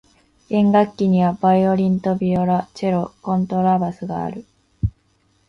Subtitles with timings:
[0.49, 4.45] 弦楽器にはバイオリンとビオラ、チェロ、コントラバスがある。